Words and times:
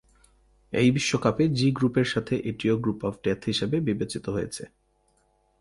এই 0.73 0.89
বিশ্বকাপে 0.91 1.43
জি 1.49 1.67
গ্রুপের 1.71 2.05
সাথে 2.05 2.35
এটিও 2.43 2.75
গ্রুপ 2.77 2.99
অফ 3.03 3.13
ডেথ 3.23 3.39
হিসেবে 3.45 3.77
বিবেচিত 3.79 4.25
হয়েছে। 4.29 4.63